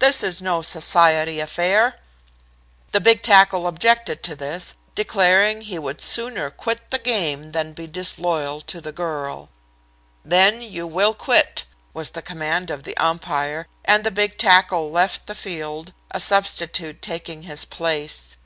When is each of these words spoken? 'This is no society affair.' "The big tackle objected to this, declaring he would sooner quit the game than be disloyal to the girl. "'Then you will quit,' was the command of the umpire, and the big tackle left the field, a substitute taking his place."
'This 0.00 0.24
is 0.24 0.42
no 0.42 0.60
society 0.60 1.38
affair.' 1.38 2.00
"The 2.90 2.98
big 2.98 3.22
tackle 3.22 3.68
objected 3.68 4.24
to 4.24 4.34
this, 4.34 4.74
declaring 4.96 5.60
he 5.60 5.78
would 5.78 6.00
sooner 6.00 6.50
quit 6.50 6.90
the 6.90 6.98
game 6.98 7.52
than 7.52 7.74
be 7.74 7.86
disloyal 7.86 8.60
to 8.62 8.80
the 8.80 8.90
girl. 8.90 9.50
"'Then 10.24 10.60
you 10.62 10.84
will 10.88 11.14
quit,' 11.14 11.64
was 11.94 12.10
the 12.10 12.22
command 12.22 12.72
of 12.72 12.82
the 12.82 12.96
umpire, 12.96 13.68
and 13.84 14.02
the 14.02 14.10
big 14.10 14.36
tackle 14.36 14.90
left 14.90 15.28
the 15.28 15.34
field, 15.36 15.92
a 16.10 16.18
substitute 16.18 17.00
taking 17.00 17.42
his 17.42 17.64
place." 17.64 18.36